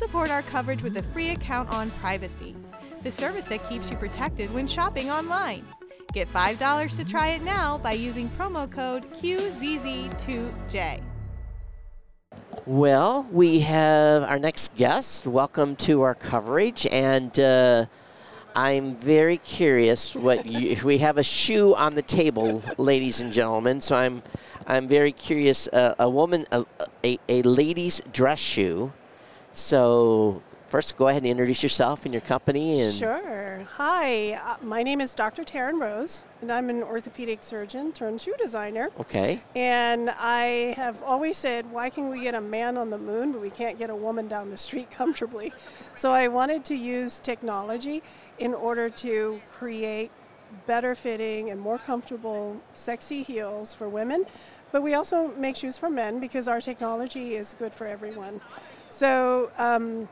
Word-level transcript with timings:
support 0.00 0.30
our 0.30 0.40
coverage 0.40 0.82
with 0.82 0.96
a 0.96 1.02
free 1.12 1.28
account 1.28 1.68
on 1.68 1.90
Privacy, 1.90 2.56
the 3.02 3.10
service 3.10 3.44
that 3.44 3.68
keeps 3.68 3.90
you 3.90 3.98
protected 3.98 4.50
when 4.54 4.66
shopping 4.66 5.10
online. 5.10 5.62
Get 6.14 6.26
$5 6.32 6.96
to 6.96 7.04
try 7.04 7.28
it 7.32 7.42
now 7.42 7.76
by 7.76 7.92
using 7.92 8.30
promo 8.30 8.68
code 8.72 9.04
QZZ2J. 9.16 11.02
Well, 12.64 13.26
we 13.30 13.60
have 13.60 14.22
our 14.22 14.38
next 14.38 14.74
guest. 14.74 15.26
Welcome 15.26 15.76
to 15.76 16.00
our 16.00 16.14
coverage, 16.14 16.86
and 16.86 17.38
uh, 17.38 17.84
I'm 18.56 18.96
very 18.96 19.36
curious 19.36 20.14
what 20.14 20.46
you, 20.46 20.78
we 20.84 20.96
have 20.96 21.18
a 21.18 21.22
shoe 21.22 21.74
on 21.74 21.94
the 21.94 22.00
table, 22.00 22.62
ladies 22.78 23.20
and 23.20 23.30
gentlemen. 23.30 23.82
So 23.82 23.96
I'm 23.96 24.22
I'm 24.66 24.88
very 24.88 25.12
curious. 25.12 25.68
Uh, 25.68 25.94
a 25.98 26.08
woman, 26.08 26.46
a, 26.52 26.64
a, 27.04 27.18
a 27.28 27.42
lady's 27.42 28.00
dress 28.12 28.38
shoe. 28.38 28.94
So 29.52 30.42
first, 30.68 30.96
go 30.96 31.08
ahead 31.08 31.22
and 31.22 31.30
introduce 31.30 31.62
yourself 31.62 32.04
and 32.04 32.14
your 32.14 32.20
company. 32.20 32.80
And 32.80 32.94
Sure. 32.94 33.66
Hi, 33.74 34.34
uh, 34.34 34.56
my 34.64 34.82
name 34.82 35.00
is 35.00 35.14
Dr. 35.14 35.42
Taryn 35.42 35.80
Rose, 35.80 36.24
and 36.40 36.50
I'm 36.52 36.70
an 36.70 36.82
orthopedic 36.82 37.42
surgeon 37.42 37.92
turned 37.92 38.20
shoe 38.20 38.34
designer. 38.38 38.90
okay, 39.00 39.40
And 39.56 40.10
I 40.10 40.74
have 40.76 41.02
always 41.02 41.36
said, 41.36 41.70
why 41.72 41.90
can 41.90 42.08
we 42.08 42.20
get 42.20 42.34
a 42.34 42.40
man 42.40 42.76
on 42.76 42.90
the 42.90 42.98
moon, 42.98 43.32
but 43.32 43.40
we 43.40 43.50
can't 43.50 43.78
get 43.78 43.90
a 43.90 43.94
woman 43.96 44.28
down 44.28 44.50
the 44.50 44.56
street 44.56 44.90
comfortably? 45.00 45.52
So 45.96 46.12
I 46.12 46.28
wanted 46.28 46.64
to 46.66 46.74
use 46.74 47.18
technology 47.20 48.02
in 48.38 48.54
order 48.54 48.88
to 48.88 49.40
create 49.50 50.10
better 50.66 50.94
fitting 50.94 51.50
and 51.50 51.60
more 51.60 51.78
comfortable, 51.78 52.60
sexy 52.74 53.22
heels 53.22 53.74
for 53.74 53.88
women. 53.88 54.24
But 54.72 54.82
we 54.82 54.94
also 54.94 55.28
make 55.36 55.56
shoes 55.56 55.76
for 55.78 55.90
men 55.90 56.20
because 56.20 56.46
our 56.46 56.60
technology 56.60 57.34
is 57.34 57.54
good 57.58 57.74
for 57.74 57.86
everyone. 57.86 58.40
So 58.90 59.50
um, 59.58 60.08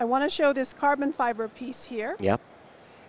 I 0.00 0.04
want 0.04 0.24
to 0.24 0.28
show 0.28 0.52
this 0.52 0.72
carbon 0.72 1.12
fiber 1.12 1.48
piece 1.48 1.84
here 1.84 2.16
yep. 2.18 2.40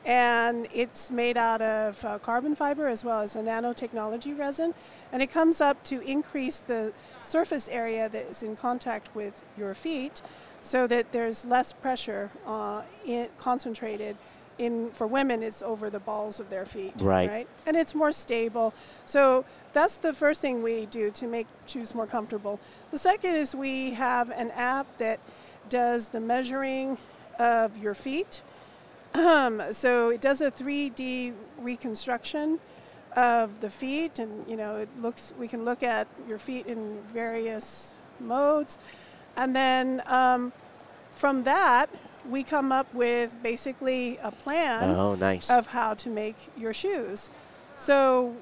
and 0.06 0.68
it's 0.74 1.10
made 1.10 1.38
out 1.38 1.62
of 1.62 2.06
uh, 2.06 2.20
carbon 2.20 2.56
fiber 2.56 2.88
as 2.88 3.04
well 3.04 3.22
as 3.22 3.36
a 3.36 3.40
nanotechnology 3.40 4.38
resin 4.38 4.74
and 5.12 5.24
it 5.24 5.32
comes 5.32 5.60
up 5.60 5.84
to 5.86 6.02
increase 6.02 6.60
the 6.60 6.94
surface 7.24 7.68
area 7.70 8.08
that 8.10 8.24
is 8.30 8.44
in 8.44 8.56
contact 8.56 9.14
with 9.16 9.44
your 9.58 9.74
feet 9.74 10.22
so 10.62 10.86
that 10.88 11.12
there's 11.12 11.46
less 11.46 11.74
pressure 11.74 12.30
uh, 12.46 12.84
in, 13.06 13.28
concentrated 13.38 14.16
in 14.60 14.90
for 14.92 15.08
women 15.08 15.42
it's 15.44 15.62
over 15.64 15.90
the 15.90 16.00
balls 16.00 16.40
of 16.40 16.50
their 16.50 16.66
feet 16.66 16.94
Right. 17.00 17.48
and 17.66 17.76
it's 17.76 17.96
more 17.96 18.12
stable 18.12 18.74
so 19.06 19.46
that's 19.74 19.98
the 19.98 20.14
first 20.14 20.42
thing 20.42 20.62
we 20.64 20.86
do 20.86 21.10
to 21.12 21.28
make 21.28 21.48
shoes 21.66 21.96
more 21.96 22.06
comfortable 22.08 22.60
the 22.92 22.98
second 23.00 23.36
is 23.36 23.56
we 23.56 23.92
have 23.94 24.30
an 24.32 24.52
app 24.52 24.86
that 24.98 25.20
does 25.70 26.10
the 26.10 26.20
measuring 26.20 26.98
of 27.40 27.78
your 27.78 27.94
feet 27.96 28.44
um, 29.16 29.62
so 29.72 30.10
it 30.10 30.22
does 30.22 30.42
a 30.42 30.50
3D 30.50 31.34
reconstruction 31.60 32.60
of 33.16 33.62
the 33.62 33.70
feet, 33.70 34.18
and 34.18 34.44
you 34.50 34.58
know 34.58 34.78
it 34.78 34.90
looks. 35.00 35.34
We 35.38 35.48
can 35.48 35.64
look 35.64 35.84
at 35.84 36.08
your 36.28 36.40
feet 36.40 36.66
in 36.66 36.98
various 37.14 37.94
modes, 38.20 38.80
and 39.38 39.56
then 39.56 40.02
um, 40.08 40.52
from 41.12 41.44
that 41.44 41.92
we 42.30 42.44
come 42.44 42.72
up 42.72 42.92
with 42.94 43.36
basically 43.44 44.18
a 44.18 44.32
plan 44.32 44.96
Oh, 44.96 45.16
nice. 45.16 45.50
of 45.50 45.68
how 45.68 45.94
to 45.96 46.10
make 46.10 46.36
your 46.58 46.74
shoes. 46.74 47.30
So 47.78 48.36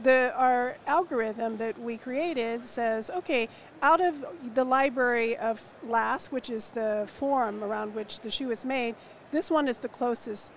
the 0.00 0.32
our 0.36 0.76
algorithm 0.86 1.56
that 1.58 1.78
we 1.78 1.96
created 1.96 2.64
says, 2.64 3.10
okay, 3.10 3.48
out 3.82 4.00
of 4.00 4.24
the 4.54 4.64
library 4.64 5.36
of 5.36 5.76
lasts, 5.86 6.32
which 6.32 6.50
is 6.50 6.70
the 6.72 7.04
form 7.08 7.62
around 7.62 7.94
which 7.94 8.20
the 8.20 8.30
shoe 8.30 8.50
is 8.50 8.64
made, 8.64 8.94
this 9.30 9.50
one 9.50 9.68
is 9.68 9.78
the 9.78 9.88
closest. 9.88 10.52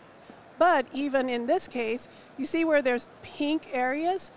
But 0.60 0.86
even 0.92 1.30
in 1.30 1.46
this 1.46 1.68
case, 1.68 2.08
you 2.38 2.46
see 2.46 2.66
where 2.66 2.82
there's 2.82 3.10
pink 3.22 3.70
areas? 3.74 4.32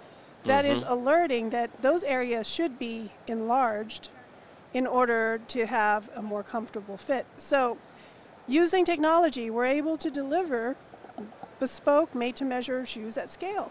That 0.45 0.65
is 0.65 0.81
mm-hmm. 0.81 0.93
alerting 0.93 1.51
that 1.51 1.83
those 1.83 2.03
areas 2.03 2.49
should 2.49 2.79
be 2.79 3.11
enlarged 3.27 4.09
in 4.73 4.87
order 4.87 5.41
to 5.49 5.67
have 5.67 6.09
a 6.15 6.23
more 6.23 6.43
comfortable 6.43 6.97
fit. 6.97 7.27
So 7.37 7.77
using 8.51 8.85
technology, 8.85 9.49
we're 9.51 9.67
able 9.67 9.97
to 9.99 10.11
deliver 10.11 10.77
bespoke, 11.59 12.15
made 12.15 12.37
to 12.37 12.45
measure 12.45 12.85
shoes 12.85 13.17
at 13.19 13.31
scale. 13.31 13.71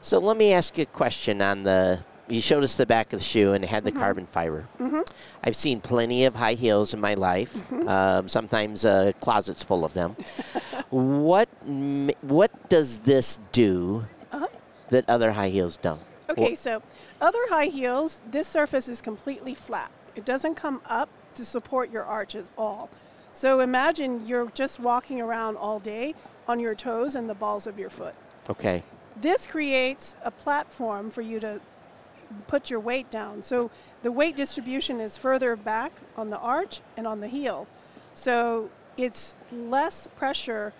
So 0.00 0.18
let 0.18 0.36
me 0.36 0.52
ask 0.52 0.76
you 0.78 0.82
a 0.82 0.86
question 0.86 1.40
on 1.40 1.62
the. 1.64 2.00
You 2.26 2.40
showed 2.40 2.64
us 2.64 2.74
the 2.74 2.86
back 2.86 3.12
of 3.12 3.18
the 3.20 3.24
shoe 3.24 3.52
and 3.52 3.62
it 3.62 3.68
had 3.68 3.84
the 3.84 3.90
Mm-hmm. 3.90 4.00
carbon 4.00 4.26
fiber. 4.26 4.66
I've 5.44 5.54
seen 5.54 5.80
plenty 5.82 6.24
of 6.24 6.34
high 6.34 6.54
heels 6.54 6.94
in 6.94 7.00
my 7.00 7.12
life. 7.14 7.52
Mm-hmm. 7.52 7.86
Um, 7.86 8.28
sometimes 8.28 8.86
uh, 8.86 9.12
closets 9.20 9.62
full 9.62 9.84
of 9.84 9.92
them. 9.92 10.12
what 10.90 11.48
What 12.22 12.50
does 12.70 13.00
this 13.00 13.38
do 13.52 14.06
Uh-huh. 14.32 14.46
that 14.88 15.04
other 15.08 15.32
high 15.32 15.50
heels 15.50 15.76
don't? 15.76 16.00
Okay, 16.30 16.54
so 16.54 16.82
other 17.20 17.38
high 17.50 17.66
heels, 17.66 18.22
this 18.30 18.48
surface 18.48 18.88
is 18.88 19.02
completely 19.02 19.54
flat. 19.54 19.90
It 20.16 20.24
doesn't 20.24 20.54
come 20.54 20.80
up 20.88 21.10
to 21.34 21.44
support 21.44 21.90
your 21.90 22.04
arch 22.04 22.34
at 22.34 22.46
all. 22.56 22.88
So 23.34 23.60
imagine 23.60 24.26
you're 24.26 24.48
just 24.50 24.78
walking 24.78 25.20
around 25.20 25.56
all 25.56 25.80
day 25.80 26.14
on 26.46 26.60
your 26.60 26.74
toes 26.74 27.16
and 27.16 27.28
the 27.28 27.34
balls 27.34 27.66
of 27.66 27.78
your 27.78 27.90
foot. 27.90 28.14
Okay. 28.48 28.84
This 29.16 29.46
creates 29.46 30.16
a 30.24 30.30
platform 30.30 31.10
for 31.10 31.20
you 31.20 31.40
to 31.40 31.60
put 32.46 32.70
your 32.70 32.80
weight 32.80 33.10
down. 33.10 33.42
So 33.42 33.72
the 34.02 34.12
weight 34.12 34.36
distribution 34.36 35.00
is 35.00 35.18
further 35.18 35.56
back 35.56 35.92
on 36.16 36.30
the 36.30 36.38
arch 36.38 36.80
and 36.96 37.06
on 37.06 37.20
the 37.20 37.28
heel. 37.28 37.66
So 38.14 38.70
it's 38.96 39.34
less 39.52 40.06
pressure 40.14 40.72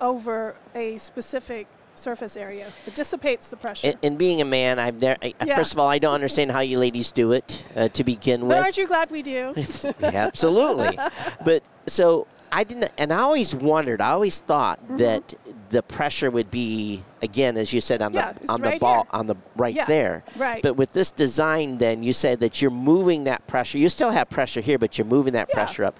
over 0.00 0.56
a 0.74 0.98
specific 0.98 1.68
surface 1.96 2.36
area. 2.36 2.66
It 2.86 2.94
dissipates 2.94 3.48
the 3.50 3.56
pressure. 3.56 3.88
And, 3.88 3.98
and 4.02 4.18
being 4.18 4.40
a 4.40 4.44
man, 4.44 4.78
I'm 4.78 4.98
there. 5.00 5.16
I, 5.22 5.34
Yeah. 5.44 5.56
First 5.56 5.72
of 5.72 5.78
all, 5.78 5.88
I 5.88 5.98
don't 5.98 6.14
understand 6.14 6.50
how 6.52 6.60
you 6.60 6.78
ladies 6.78 7.12
do 7.12 7.32
it 7.32 7.64
uh, 7.76 7.88
to 7.88 8.04
begin 8.04 8.40
but 8.40 8.46
with. 8.48 8.58
aren't 8.58 8.76
you 8.76 8.86
glad 8.86 9.10
we 9.10 9.22
do? 9.22 9.54
Absolutely. 10.02 10.98
but 11.44 11.62
so 11.86 12.26
I 12.52 12.64
didn't, 12.64 12.92
and 12.98 13.12
I 13.12 13.18
always 13.18 13.54
wondered. 13.54 14.00
I 14.00 14.10
always 14.10 14.40
thought 14.40 14.78
that 14.98 15.34
the 15.70 15.82
pressure 15.82 16.30
would 16.30 16.50
be 16.50 17.02
again, 17.20 17.56
as 17.56 17.72
you 17.72 17.80
said, 17.80 18.00
on 18.00 18.12
Mm-hmm. 18.12 18.16
Yeah, 18.18 18.32
the 18.32 18.52
on 18.52 18.60
the 18.60 18.78
ball 18.78 19.02
here. 19.04 19.10
on 19.12 19.26
the 19.26 19.34
right 19.56 19.74
Yeah, 19.74 19.86
there. 19.86 20.22
right. 20.36 20.62
But 20.62 20.76
with 20.76 20.92
this 20.92 21.10
design, 21.10 21.78
then 21.78 22.02
you 22.04 22.12
said 22.12 22.40
that 22.40 22.62
you're 22.62 22.70
moving 22.70 23.24
that 23.24 23.44
pressure. 23.48 23.78
You 23.78 23.88
still 23.88 24.10
have 24.12 24.30
pressure 24.30 24.60
here, 24.60 24.78
but 24.78 24.98
you're 24.98 25.06
moving 25.06 25.32
that 25.32 25.48
Yeah. 25.48 25.54
pressure 25.54 25.84
up. 25.84 25.98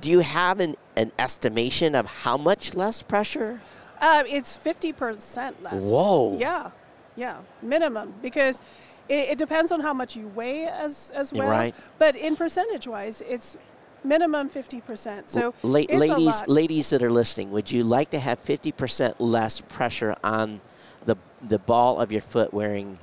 Do 0.00 0.08
you 0.10 0.20
have 0.20 0.60
an, 0.60 0.76
an 0.96 1.10
estimation 1.18 1.94
of 1.96 2.06
how 2.06 2.36
much 2.36 2.74
less 2.74 3.02
pressure? 3.02 3.60
Uh, 4.00 4.24
it's 4.26 4.56
50% 4.58 5.62
less. 5.62 5.82
Whoa. 5.84 6.36
Yeah, 6.38 6.70
yeah, 7.16 7.38
minimum. 7.62 8.14
Because 8.22 8.60
it, 9.08 9.30
it 9.30 9.38
depends 9.38 9.72
on 9.72 9.80
how 9.80 9.92
much 9.92 10.16
you 10.16 10.28
weigh 10.28 10.66
as, 10.66 11.12
as 11.14 11.32
well. 11.32 11.48
Right. 11.48 11.74
But 11.98 12.16
in 12.16 12.36
percentage 12.36 12.86
wise, 12.86 13.22
it's 13.28 13.56
minimum 14.04 14.48
50%. 14.48 15.28
So 15.28 15.54
La- 15.62 15.80
ladies, 15.90 16.46
ladies 16.46 16.90
that 16.90 17.02
are 17.02 17.10
listening, 17.10 17.50
would 17.50 17.70
you 17.70 17.84
like 17.84 18.10
to 18.10 18.18
have 18.18 18.42
50% 18.42 19.14
less 19.18 19.60
pressure 19.60 20.16
on 20.24 20.60
the 21.06 21.16
the 21.42 21.58
ball 21.58 21.98
of 21.98 22.12
your 22.12 22.20
foot 22.20 22.52
wearing 22.52 22.98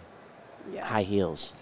yeah. 0.72 0.86
high 0.86 1.04
heels? 1.04 1.54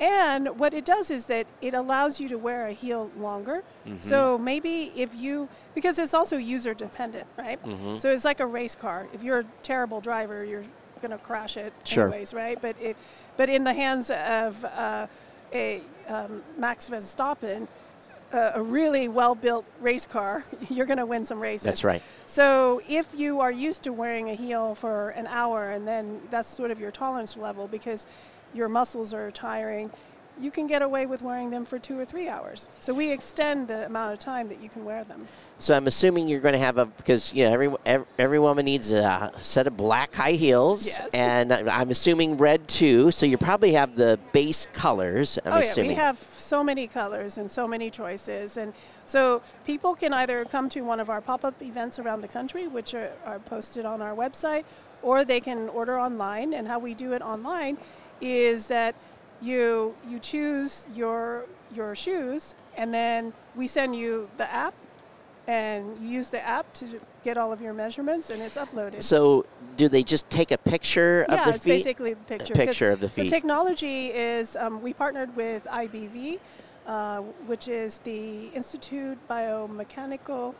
And 0.00 0.58
what 0.58 0.74
it 0.74 0.84
does 0.84 1.10
is 1.10 1.26
that 1.26 1.46
it 1.60 1.74
allows 1.74 2.20
you 2.20 2.28
to 2.28 2.38
wear 2.38 2.66
a 2.66 2.72
heel 2.72 3.10
longer. 3.16 3.64
Mm-hmm. 3.86 4.00
So 4.00 4.38
maybe 4.38 4.92
if 4.94 5.14
you, 5.14 5.48
because 5.74 5.98
it's 5.98 6.14
also 6.14 6.36
user 6.36 6.74
dependent, 6.74 7.26
right? 7.36 7.62
Mm-hmm. 7.64 7.98
So 7.98 8.12
it's 8.12 8.24
like 8.24 8.40
a 8.40 8.46
race 8.46 8.76
car. 8.76 9.08
If 9.12 9.22
you're 9.22 9.40
a 9.40 9.46
terrible 9.62 10.00
driver, 10.00 10.44
you're 10.44 10.64
going 11.00 11.10
to 11.10 11.18
crash 11.18 11.56
it 11.56 11.72
Sure. 11.84 12.08
anyways, 12.08 12.32
right? 12.32 12.60
But 12.60 12.76
it, 12.80 12.96
but 13.36 13.48
in 13.48 13.64
the 13.64 13.72
hands 13.72 14.10
of 14.10 14.64
uh, 14.64 15.06
a 15.52 15.80
um, 16.08 16.42
Max 16.56 16.88
Verstappen, 16.88 17.66
uh, 18.32 18.52
a 18.54 18.62
really 18.62 19.08
well-built 19.08 19.64
race 19.80 20.06
car, 20.06 20.44
you're 20.70 20.86
going 20.86 20.98
to 20.98 21.06
win 21.06 21.24
some 21.24 21.40
races. 21.40 21.64
That's 21.64 21.84
right. 21.84 22.02
So 22.26 22.82
if 22.88 23.14
you 23.16 23.40
are 23.40 23.52
used 23.52 23.82
to 23.84 23.92
wearing 23.92 24.30
a 24.30 24.34
heel 24.34 24.74
for 24.74 25.10
an 25.10 25.26
hour 25.26 25.70
and 25.70 25.88
then 25.88 26.20
that's 26.30 26.48
sort 26.48 26.70
of 26.70 26.78
your 26.78 26.90
tolerance 26.90 27.36
level 27.36 27.66
because 27.66 28.06
your 28.54 28.68
muscles 28.68 29.12
are 29.14 29.30
tiring, 29.30 29.90
you 30.40 30.50
can 30.50 30.66
get 30.66 30.82
away 30.82 31.06
with 31.06 31.22
wearing 31.22 31.50
them 31.50 31.64
for 31.64 31.78
two 31.78 31.98
or 31.98 32.04
three 32.04 32.28
hours. 32.28 32.68
So 32.80 32.94
we 32.94 33.10
extend 33.10 33.68
the 33.68 33.86
amount 33.86 34.12
of 34.12 34.18
time 34.18 34.48
that 34.48 34.62
you 34.62 34.68
can 34.68 34.84
wear 34.84 35.04
them. 35.04 35.26
So 35.58 35.76
I'm 35.76 35.86
assuming 35.86 36.28
you're 36.28 36.40
going 36.40 36.52
to 36.52 36.58
have 36.58 36.78
a 36.78 36.86
because 36.86 37.32
you 37.34 37.44
know 37.44 37.52
every 37.52 37.70
every, 37.84 38.06
every 38.18 38.38
woman 38.38 38.64
needs 38.64 38.92
a 38.92 39.32
set 39.36 39.66
of 39.66 39.76
black 39.76 40.14
high 40.14 40.32
heels, 40.32 40.86
Yes. 40.86 41.08
and 41.12 41.52
I'm 41.52 41.90
assuming 41.90 42.36
red 42.36 42.68
too. 42.68 43.10
So 43.10 43.26
you 43.26 43.36
probably 43.36 43.72
have 43.72 43.96
the 43.96 44.18
base 44.32 44.66
colors. 44.72 45.38
I'm 45.44 45.54
oh 45.54 45.58
assuming. 45.58 45.90
yeah, 45.90 45.96
we 45.96 46.02
have 46.02 46.18
so 46.18 46.62
many 46.62 46.86
colors 46.86 47.38
and 47.38 47.50
so 47.50 47.66
many 47.66 47.90
choices, 47.90 48.56
and 48.56 48.72
so 49.06 49.42
people 49.66 49.94
can 49.94 50.12
either 50.12 50.44
come 50.44 50.68
to 50.70 50.82
one 50.82 51.00
of 51.00 51.10
our 51.10 51.20
pop-up 51.20 51.60
events 51.62 51.98
around 51.98 52.20
the 52.20 52.28
country, 52.28 52.68
which 52.68 52.94
are, 52.94 53.10
are 53.24 53.38
posted 53.40 53.84
on 53.84 54.00
our 54.02 54.14
website, 54.14 54.64
or 55.02 55.24
they 55.24 55.40
can 55.40 55.68
order 55.70 55.98
online. 55.98 56.54
And 56.54 56.68
how 56.68 56.78
we 56.78 56.94
do 56.94 57.12
it 57.12 57.22
online 57.22 57.78
is 58.20 58.68
that 58.68 58.94
you 59.40 59.94
you 60.08 60.18
choose 60.18 60.86
your 60.94 61.46
your 61.74 61.94
shoes 61.94 62.54
and 62.76 62.92
then 62.94 63.32
we 63.56 63.66
send 63.66 63.94
you 63.96 64.28
the 64.36 64.50
app, 64.52 64.72
and 65.48 65.98
you 66.00 66.08
use 66.08 66.28
the 66.28 66.40
app 66.46 66.72
to 66.74 67.00
get 67.24 67.36
all 67.36 67.52
of 67.52 67.60
your 67.60 67.72
measurements, 67.72 68.30
and 68.30 68.40
it's 68.40 68.56
uploaded. 68.56 69.02
So, 69.02 69.46
do 69.76 69.88
they 69.88 70.02
just 70.04 70.28
take 70.30 70.50
a 70.52 70.58
picture 70.58 71.22
of 71.22 71.30
the 71.30 71.36
feet? 71.36 71.46
yeah, 71.46 71.54
it's 71.54 71.64
basically 71.64 72.14
the 72.14 72.24
picture. 72.24 72.54
'cause 72.54 72.64
picture 72.66 72.90
of 72.92 73.00
the 73.00 73.08
feet. 73.08 73.22
The 73.24 73.28
technology 73.30 74.06
is 74.08 74.54
um, 74.56 74.80
we 74.80 74.92
partnered 74.92 75.34
with 75.34 75.66
IBV, 75.66 76.38
uh, 76.86 77.18
which 77.46 77.66
is 77.66 77.98
the 78.04 78.46
Institute 78.54 79.18
Biomechanical 79.28 80.54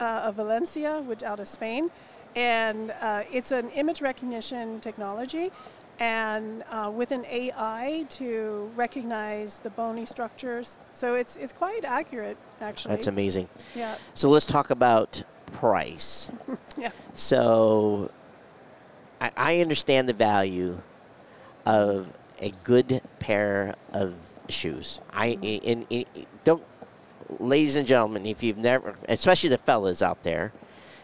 uh, 0.00 0.04
of 0.24 0.34
Valencia, 0.36 1.02
which 1.02 1.22
out 1.22 1.38
of 1.38 1.46
Spain, 1.46 1.90
and 2.34 2.92
uh, 3.00 3.22
it's 3.30 3.52
an 3.52 3.70
image 3.70 4.00
recognition 4.02 4.80
technology. 4.80 5.52
And 6.00 6.64
uh, 6.70 6.90
with 6.94 7.12
an 7.12 7.26
AI 7.26 8.06
to 8.10 8.70
recognize 8.74 9.60
the 9.60 9.68
bony 9.68 10.06
structures, 10.06 10.78
so 10.94 11.14
it's 11.14 11.36
it's 11.36 11.52
quite 11.52 11.84
accurate 11.84 12.38
actually. 12.60 12.94
That's 12.94 13.06
amazing. 13.06 13.48
Yeah, 13.74 13.96
So 14.14 14.30
let's 14.30 14.46
talk 14.46 14.70
about 14.70 15.22
price. 15.52 16.30
yeah, 16.78 16.90
So 17.12 18.10
I, 19.20 19.30
I 19.36 19.60
understand 19.60 20.08
the 20.08 20.14
value 20.14 20.80
of 21.66 22.08
a 22.40 22.50
good 22.64 23.02
pair 23.18 23.74
of 23.92 24.14
shoes. 24.48 25.00
I 25.12 25.38
in, 25.42 25.86
in, 25.90 26.06
don't, 26.44 26.62
ladies 27.38 27.76
and 27.76 27.86
gentlemen, 27.86 28.26
if 28.26 28.42
you've 28.42 28.58
never, 28.58 28.96
especially 29.08 29.50
the 29.50 29.58
fellas 29.58 30.02
out 30.02 30.22
there, 30.22 30.52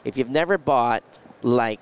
if 0.04 0.16
you've 0.16 0.31
never 0.31 0.56
bought 0.58 1.02
like 1.43 1.81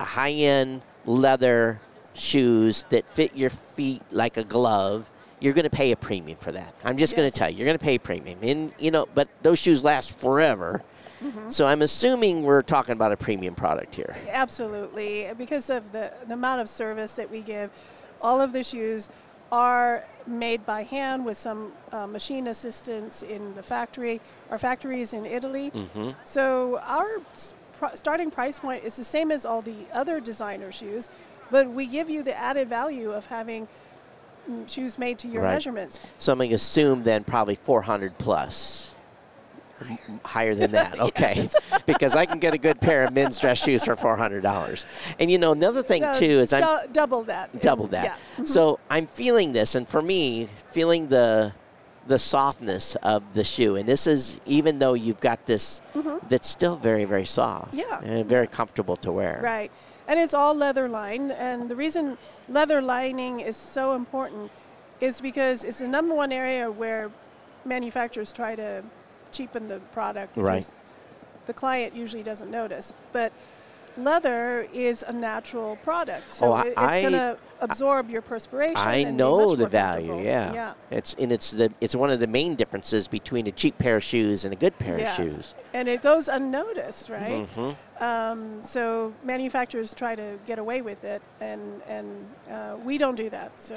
a 0.00 0.04
high-end 0.04 0.82
leather 1.04 1.80
shoes 2.18 2.84
that 2.90 3.04
fit 3.04 3.36
your 3.36 3.50
feet 3.50 4.02
like 4.10 4.36
a 4.36 4.44
glove, 4.44 5.10
you're 5.40 5.52
going 5.52 5.64
to 5.64 5.70
pay 5.70 5.92
a 5.92 5.96
premium 5.96 6.38
for 6.38 6.52
that. 6.52 6.74
I'm 6.84 6.96
just 6.96 7.14
going 7.14 7.30
to 7.30 7.36
tell 7.36 7.50
you, 7.50 7.58
you're 7.58 7.66
going 7.66 7.78
to 7.78 7.84
pay 7.84 7.96
a 7.96 8.00
premium. 8.00 8.38
And 8.42 8.72
you 8.78 8.90
know, 8.90 9.06
but 9.14 9.28
those 9.42 9.58
shoes 9.58 9.84
last 9.84 10.18
forever. 10.20 10.82
So 11.48 11.66
I'm 11.66 11.82
assuming 11.82 12.42
we're 12.44 12.62
talking 12.62 12.92
about 12.92 13.10
a 13.10 13.16
premium 13.16 13.54
product 13.54 13.94
here. 13.94 14.14
Absolutely, 14.30 15.28
because 15.36 15.70
of 15.70 15.90
the, 15.90 16.12
the 16.28 16.34
amount 16.34 16.60
of 16.60 16.68
service 16.68 17.14
that 17.16 17.30
we 17.30 17.40
give, 17.40 17.70
all 18.22 18.40
of 18.40 18.52
the 18.52 18.62
shoes 18.62 19.08
are 19.50 20.04
made 20.26 20.64
by 20.66 20.82
hand 20.82 21.24
with 21.24 21.36
some 21.36 21.72
uh, 21.90 22.06
machine 22.06 22.46
assistance 22.48 23.22
in 23.22 23.54
the 23.56 23.62
factory. 23.62 24.20
Our 24.50 24.58
factory 24.58 25.00
is 25.00 25.12
in 25.14 25.24
Italy, 25.24 25.70
Mm-hmm. 25.70 26.10
so 26.24 26.78
our 26.80 27.18
pr- 27.78 27.94
starting 27.94 28.30
price 28.30 28.60
point 28.60 28.84
is 28.84 28.96
the 28.96 29.04
same 29.04 29.30
as 29.32 29.44
all 29.46 29.62
the 29.62 29.74
other 29.92 30.20
designer 30.20 30.70
shoes, 30.70 31.08
but 31.50 31.68
we 31.68 31.86
give 31.86 32.08
you 32.10 32.22
the 32.22 32.36
added 32.38 32.68
value 32.68 33.12
of 33.12 33.26
having 33.26 33.68
shoes 34.66 34.98
made 34.98 35.18
to 35.20 35.28
your 35.28 35.42
Right. 35.42 35.54
measurements. 35.54 36.06
So 36.18 36.32
I'm 36.32 36.38
going 36.38 36.50
to 36.50 36.56
assume 36.56 37.02
then 37.02 37.24
probably 37.24 37.56
400 37.56 38.16
plus. 38.18 38.92
Higher 40.24 40.54
than 40.54 40.70
that, 40.72 40.98
okay? 41.08 41.50
because 41.84 42.16
I 42.16 42.24
can 42.24 42.38
get 42.38 42.54
a 42.54 42.58
good 42.58 42.80
pair 42.80 43.04
of 43.04 43.12
men's 43.12 43.38
dress 43.38 43.62
shoes 43.62 43.84
for 43.84 43.94
four 43.94 44.16
hundred 44.16 44.40
dollars. 44.42 44.86
And 45.18 45.30
you 45.30 45.36
know 45.36 45.52
another 45.52 45.82
thing 45.82 46.02
too 46.14 46.24
is 46.40 46.54
I'm 46.54 46.62
dou- 46.62 46.92
double 46.94 47.22
that. 47.24 47.60
double 47.60 47.86
that. 47.88 48.18
Yeah. 48.38 48.44
So 48.46 48.78
I'm 48.88 49.06
feeling 49.06 49.52
this, 49.52 49.74
and 49.74 49.86
for 49.86 50.00
me, 50.00 50.48
feeling 50.70 51.08
the 51.08 51.52
the 52.06 52.18
softness 52.18 52.94
of 53.02 53.22
the 53.34 53.44
shoe. 53.44 53.76
And 53.76 53.86
this 53.86 54.06
is 54.06 54.40
even 54.46 54.78
though 54.78 54.94
you've 54.94 55.20
got 55.20 55.44
this 55.44 55.82
that's 56.30 56.48
still 56.48 56.76
very 56.76 57.04
very 57.04 57.26
soft, 57.26 57.74
Mm-hmm. 57.74 58.06
Yeah. 58.06 58.10
and 58.18 58.26
very 58.26 58.46
comfortable 58.46 58.96
to 58.96 59.12
wear. 59.12 59.40
Right. 59.44 59.70
And 60.08 60.20
it's 60.20 60.34
all 60.34 60.54
leather 60.54 60.88
lined. 60.88 61.32
And 61.32 61.68
the 61.68 61.76
reason 61.76 62.16
leather 62.48 62.80
lining 62.80 63.40
is 63.40 63.56
so 63.56 63.94
important 63.94 64.50
is 65.00 65.20
because 65.20 65.64
it's 65.64 65.78
the 65.80 65.88
number 65.88 66.14
one 66.14 66.32
area 66.32 66.70
where 66.70 67.10
manufacturers 67.64 68.32
try 68.32 68.54
to 68.54 68.82
cheapen 69.32 69.68
the 69.68 69.78
product. 69.92 70.36
Right. 70.36 70.68
The 71.46 71.52
client 71.52 71.94
usually 71.94 72.22
doesn't 72.22 72.50
notice. 72.50 72.92
But 73.12 73.32
leather 73.96 74.68
is 74.72 75.04
a 75.06 75.12
natural 75.12 75.76
product. 75.76 76.30
So 76.30 76.48
Oh, 76.48 76.52
I- 76.52 76.60
it, 76.62 76.66
it's 76.68 76.78
I- 76.78 77.02
to 77.10 77.38
absorb 77.60 78.10
your 78.10 78.22
perspiration. 78.22 78.76
I 78.76 79.04
know 79.04 79.54
the 79.54 79.68
value. 79.68 80.20
Yeah. 80.20 80.52
Yeah. 80.52 80.74
It's 80.90 81.14
and 81.14 81.32
it's 81.32 81.50
the 81.50 81.72
it's 81.80 81.94
one 81.94 82.10
of 82.10 82.20
the 82.20 82.26
main 82.26 82.54
differences 82.54 83.08
between 83.08 83.46
a 83.46 83.52
cheap 83.52 83.78
pair 83.78 83.96
of 83.96 84.02
shoes 84.02 84.44
and 84.44 84.52
a 84.52 84.56
good 84.56 84.78
pair 84.78 84.98
Yes. 84.98 85.18
of 85.18 85.24
shoes. 85.26 85.54
And 85.74 85.88
it 85.88 86.02
goes 86.02 86.28
unnoticed, 86.28 87.08
right? 87.10 87.46
hmm 87.46 87.70
Um, 88.02 88.62
so 88.62 89.12
manufacturers 89.24 89.94
try 89.94 90.14
to 90.14 90.38
get 90.46 90.58
away 90.58 90.82
with 90.82 91.02
it, 91.04 91.22
and 91.40 91.82
and 91.88 92.06
uh, 92.50 92.76
we 92.84 92.98
don't 92.98 93.16
do 93.16 93.30
that. 93.30 93.50
So, 93.60 93.74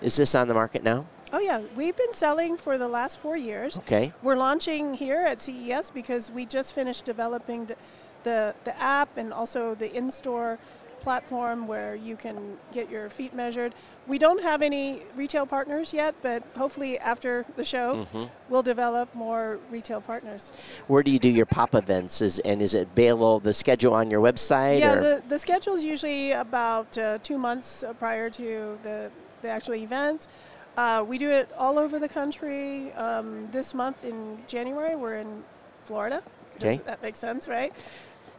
Is 0.00 0.16
this 0.16 0.34
on 0.34 0.48
the 0.48 0.54
market 0.54 0.82
now? 0.82 1.04
oh 1.32 1.40
yeah, 1.40 1.60
we've 1.74 1.96
been 1.96 2.12
selling 2.12 2.56
for 2.56 2.78
the 2.78 2.86
last 2.88 3.18
four 3.18 3.36
years. 3.36 3.76
Okay. 3.78 4.12
We're 4.22 4.36
launching 4.36 4.94
here 4.94 5.20
at 5.26 5.40
CES 5.40 5.90
because 5.90 6.30
we 6.30 6.46
just 6.46 6.72
finished 6.74 7.04
developing 7.04 7.66
the 7.66 7.76
the, 8.22 8.54
the 8.64 8.74
app 8.80 9.18
and 9.18 9.32
also 9.34 9.74
the 9.74 9.92
in-store 9.94 10.58
platform 11.04 11.66
where 11.68 11.94
you 11.94 12.16
can 12.16 12.36
get 12.72 12.90
your 12.90 13.08
feet 13.10 13.32
measured. 13.34 13.72
We 14.08 14.18
don't 14.18 14.42
have 14.42 14.62
any 14.62 15.02
retail 15.14 15.46
partners 15.46 15.92
yet, 15.92 16.14
but 16.22 16.42
hopefully 16.56 16.98
after 16.98 17.44
the 17.56 17.64
show, 17.64 18.06
Mhm. 18.12 18.28
we'll 18.48 18.62
develop 18.74 19.14
more 19.14 19.58
retail 19.70 20.00
partners. 20.00 20.50
Where 20.88 21.02
do 21.02 21.10
you 21.10 21.18
do 21.18 21.28
your 21.28 21.46
pop 21.46 21.74
events? 21.74 22.20
Is 22.22 22.38
and 22.40 22.60
is 22.62 22.72
it 22.74 22.88
available 22.92 23.38
the 23.40 23.52
schedule 23.54 23.94
on 23.94 24.10
your 24.10 24.22
website? 24.28 24.80
Yeah, 24.80 24.94
or? 24.94 25.00
the, 25.08 25.22
the 25.28 25.38
schedule 25.38 25.74
is 25.74 25.84
usually 25.84 26.32
about 26.32 26.96
uh, 26.98 27.18
two 27.22 27.38
months 27.38 27.84
uh, 27.84 27.92
prior 27.92 28.30
to 28.30 28.78
the, 28.82 29.10
the 29.42 29.48
actual 29.48 29.74
events. 29.76 30.28
Uh, 30.76 31.04
we 31.06 31.18
do 31.18 31.30
it 31.30 31.48
all 31.56 31.78
over 31.78 31.98
the 32.00 32.08
country. 32.08 32.92
Um, 32.94 33.48
this 33.52 33.74
month 33.74 34.04
in 34.04 34.38
January, 34.48 34.96
we're 34.96 35.16
in 35.24 35.44
Florida. 35.84 36.22
Does 36.58 36.74
Okay. 36.74 36.82
that 36.86 37.02
makes 37.02 37.18
sense, 37.18 37.46
right? 37.48 37.72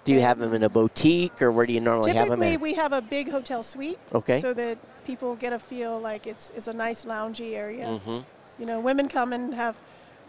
Do 0.06 0.14
you 0.14 0.22
have 0.22 0.38
them 0.40 0.54
in 0.54 0.64
a 0.64 0.70
boutique 0.70 1.42
or 1.42 1.52
where 1.52 1.66
do 1.66 1.74
you 1.74 1.82
normally 1.82 2.14
have 2.14 2.30
them? 2.30 2.40
Typically, 2.40 2.58
we 2.58 2.76
have 2.76 2.94
a 2.94 3.02
big 3.02 3.30
hotel 3.30 3.62
suite 3.64 3.98
Okay. 4.14 4.40
so 4.40 4.54
that 4.54 4.78
people 5.06 5.36
get 5.36 5.52
a 5.52 5.60
feel 5.60 6.00
like 6.00 6.26
it's, 6.28 6.52
it's 6.56 6.68
a 6.68 6.74
nice 6.74 7.06
loungy 7.06 7.56
area. 7.56 7.86
mm-hmm. 7.88 8.20
You 8.60 8.66
know, 8.66 8.80
women 8.80 9.10
come 9.10 9.34
and 9.34 9.54
have 9.54 9.78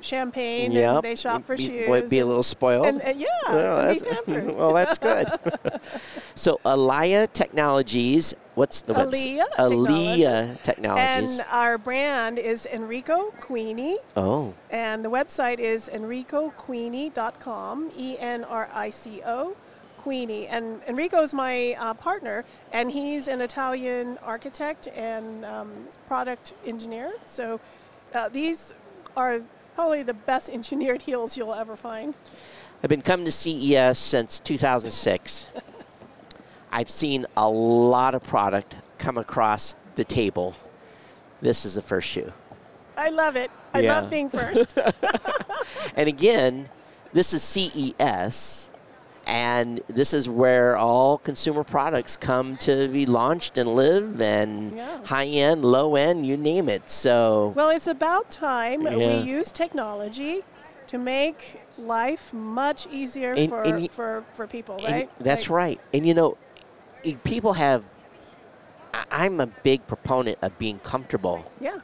champagne 0.01 0.73
Yep. 0.73 0.95
and 0.97 1.03
they 1.05 1.15
shop 1.15 1.45
for 1.45 1.57
be, 1.57 1.69
shoes. 1.69 1.87
boy, 1.87 2.09
Be 2.09 2.19
a 2.19 2.27
little 2.27 2.43
spoiled. 2.43 2.87
and, 2.87 3.01
and 3.03 3.21
yeah, 3.21 3.29
Well, 3.49 3.95
that's, 3.95 4.05
well, 4.27 4.73
that's 4.75 4.99
good. 4.99 5.29
so, 6.35 6.59
Alaya 6.65 7.31
Technologies. 7.33 8.35
What's 8.57 8.81
the 8.81 8.95
website? 8.95 9.39
Aaliyah 9.39 9.45
Aaliyah 9.59 10.63
Technologies. 10.63 11.39
And 11.39 11.47
our 11.51 11.77
brand 11.77 12.39
is 12.39 12.65
Enrico 12.65 13.31
Cuini. 13.39 13.97
oh, 14.17 14.55
And 14.71 15.05
the 15.05 15.11
website 15.11 15.59
is 15.59 15.91
enricocuini.com, 15.93 17.91
E 17.95 18.17
N 18.19 18.45
R 18.45 18.71
I 18.73 18.89
C 18.89 19.21
O, 19.27 19.55
Cuini. 20.03 20.47
And 20.49 20.81
Enrico 20.89 21.21
is 21.21 21.35
my 21.35 21.77
uh, 21.79 21.93
partner, 21.93 22.47
and 22.73 22.91
he's 22.91 23.29
an 23.29 23.43
Italian 23.43 24.17
architect 24.23 24.89
and 24.97 25.45
um, 25.45 25.71
product 26.09 26.55
engineer. 26.65 27.13
So 27.27 27.61
uh, 28.15 28.31
these 28.31 28.73
are 29.19 29.43
probably 29.75 30.03
the 30.03 30.15
best 30.15 30.49
engineered 30.59 31.03
heels 31.03 31.37
you'll 31.37 31.53
ever 31.53 31.77
find. 31.77 32.15
I've 32.83 32.89
been 32.89 33.03
coming 33.03 33.27
to 33.27 33.33
CES 33.33 33.99
since 33.99 34.39
2006. 34.41 35.51
I've 36.77 36.91
seen 36.91 37.25
a 37.39 37.49
lot 37.49 38.15
of 38.15 38.23
product 38.23 38.77
come 38.99 39.17
across 39.17 39.75
the 39.95 40.05
table. 40.05 40.55
This 41.41 41.65
is 41.65 41.75
the 41.77 41.81
first 41.81 42.07
shoe. 42.07 42.31
I 42.99 43.09
love 43.09 43.35
it. 43.35 43.51
I 43.73 43.81
Yeah. 43.81 44.01
love 44.01 44.11
being 44.11 44.29
first. 44.29 44.79
And 45.97 46.07
again, 46.07 46.69
this 47.15 47.33
is 47.33 47.43
CES, 47.43 48.71
and 49.27 49.81
this 49.89 50.13
is 50.13 50.29
where 50.29 50.77
all 50.77 51.17
consumer 51.17 51.65
products 51.65 52.15
come 52.19 52.59
to 52.59 52.89
be 52.89 53.07
launched 53.07 53.57
and 53.57 53.75
live, 53.75 54.21
and 54.21 54.77
Yeah. 54.77 55.03
high 55.07 55.25
end, 55.25 55.65
low 55.65 55.97
end, 55.97 56.27
you 56.27 56.37
name 56.37 56.69
it. 56.69 56.91
So, 56.91 57.55
Well, 57.57 57.71
it's 57.71 57.87
about 57.87 58.29
time 58.31 58.83
Yeah. 58.83 58.97
we 58.97 59.07
use 59.23 59.51
technology 59.51 60.45
to 60.89 60.99
make 60.99 61.63
life 61.79 62.35
much 62.35 62.87
easier 62.91 63.33
And- 63.33 63.49
for, 63.49 63.63
and 63.63 63.91
for, 63.91 64.25
for 64.35 64.47
people, 64.47 64.77
right? 64.85 65.09
that's 65.19 65.49
Like, 65.49 65.57
right. 65.57 65.81
And 65.95 66.07
you 66.07 66.13
know, 66.13 66.37
people 67.15 67.53
have. 67.55 67.83
I'm 69.11 69.41
a 69.41 69.47
big 69.47 69.87
proponent 69.87 70.39
of 70.43 70.59
being 70.59 70.79
comfortable. 70.81 71.45
Yeah. 71.61 71.79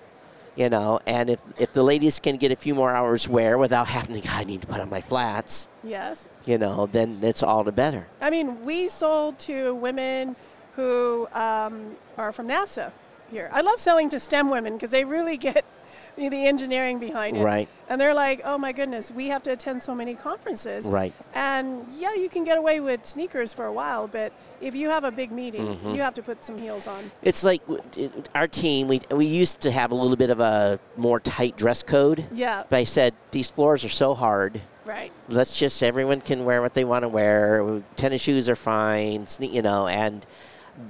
you 0.57 0.69
know 0.69 1.01
and 1.07 1.31
if 1.31 1.41
if 1.59 1.73
the 1.73 1.83
ladies 1.83 2.21
can 2.21 2.37
get 2.37 2.51
a 2.53 2.57
few 2.57 2.75
more 2.75 2.91
hours 2.95 3.27
wear 3.29 3.57
without 3.57 3.87
having 3.89 4.21
to 4.21 4.27
"God, 4.29 4.41
i 4.41 4.45
need 4.45 4.61
to 4.61 4.67
put 4.67 4.81
on 4.81 4.91
my 4.91 5.01
flats 5.01 5.67
Yes. 5.83 6.29
you 6.45 6.59
know 6.59 6.87
then 6.87 7.19
it's 7.23 7.43
all 7.43 7.65
the 7.65 7.73
better 7.73 8.07
I 8.21 8.29
mean, 8.29 8.65
we 8.65 8.89
sold 8.89 9.39
to 9.51 9.75
women 9.75 10.37
who 10.77 11.27
um, 11.33 11.97
are 12.19 12.33
from 12.33 12.49
NASA 12.49 12.93
here. 13.31 13.49
I 13.53 13.61
love 13.63 13.79
selling 13.79 14.09
to 14.11 14.21
STEM 14.21 14.51
women 14.51 14.75
because 14.75 14.91
they 14.91 15.05
really 15.05 15.37
get 15.49 15.65
the, 16.17 16.29
the 16.29 16.47
engineering 16.47 16.99
behind 16.99 17.37
it. 17.37 17.43
Right. 17.43 17.69
And 17.89 18.01
they're 18.01 18.15
like, 18.15 18.41
oh 18.45 18.57
my 18.59 18.73
goodness, 18.73 19.11
we 19.11 19.29
have 19.29 19.43
to 19.45 19.53
attend 19.53 19.83
so 19.83 19.95
many 19.95 20.15
conferences. 20.15 20.87
Right. 20.87 21.13
And 21.35 21.85
yeah, 21.99 22.15
you 22.15 22.29
can 22.29 22.45
get 22.45 22.59
away 22.59 22.81
with 22.81 23.05
sneakers 23.07 23.53
for 23.55 23.67
a 23.67 23.73
while, 23.73 24.09
but 24.09 24.33
if 24.61 24.75
you 24.75 24.89
have 24.91 25.05
a 25.05 25.11
big 25.11 25.31
meeting, 25.33 25.63
Mm-hmm. 25.67 25.95
you 25.95 26.01
have 26.03 26.15
to 26.15 26.23
put 26.23 26.45
some 26.45 26.57
heels 26.59 26.87
on. 26.87 27.11
It's 27.23 27.43
like 27.45 27.63
our 28.35 28.49
team. 28.49 28.89
We 28.89 29.01
we 29.11 29.27
used 29.27 29.61
to 29.63 29.71
have 29.71 29.91
a 29.91 29.95
little 29.95 30.17
bit 30.17 30.31
of 30.31 30.41
a 30.41 30.79
more 30.97 31.19
tight 31.21 31.57
dress 31.57 31.83
code. 31.83 32.25
Yeah. 32.33 32.65
But 32.69 32.77
I 32.79 32.85
said 32.85 33.15
these 33.31 33.51
floors 33.51 33.85
are 33.85 33.89
so 33.89 34.15
hard. 34.15 34.61
Right. 34.85 35.13
Let's 35.29 35.59
just 35.59 35.83
everyone 35.83 36.21
can 36.21 36.45
wear 36.45 36.61
what 36.63 36.75
they 36.75 36.85
want 36.85 37.03
to 37.03 37.09
wear. 37.09 37.83
Tennis 37.97 38.23
shoes 38.23 38.49
are 38.49 38.57
fine. 38.57 39.27
sne- 39.27 39.53
You 39.53 39.63
know, 39.63 39.87
and 39.87 40.25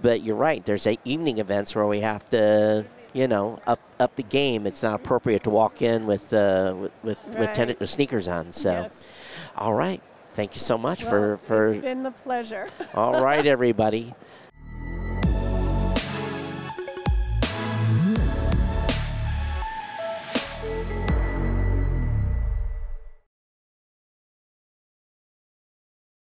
but 0.03 0.23
you're 0.23 0.37
right. 0.37 0.65
There's 0.65 0.87
a 0.87 0.97
evening 1.05 1.39
events 1.39 1.75
where 1.75 1.87
we 1.87 2.01
have 2.01 2.29
to. 2.31 2.85
You 3.15 3.29
know, 3.29 3.61
up 3.67 3.79
up 4.03 4.17
the 4.17 4.23
game. 4.23 4.67
It's 4.67 4.83
not 4.83 4.97
appropriate 4.97 5.45
to 5.45 5.51
walk 5.51 5.81
in 5.81 6.07
with 6.07 6.33
uh, 6.33 6.75
with 6.79 6.93
with, 7.03 7.25
with, 7.27 7.37
Right. 7.37 7.55
tennis, 7.55 7.81
with 7.81 7.89
sneakers 7.89 8.29
on. 8.29 8.53
So, 8.53 8.73
Yes. 8.73 9.09
all 9.57 9.73
right. 9.75 10.03
Thank 10.35 10.55
you 10.55 10.61
so 10.61 10.77
much 10.77 11.03
Well, 11.03 11.11
for 11.11 11.37
for 11.39 11.67
it's 11.69 11.81
been 11.81 12.03
the 12.03 12.11
pleasure. 12.11 12.67
All 12.95 13.23
right, 13.23 13.45
everybody. 13.47 14.15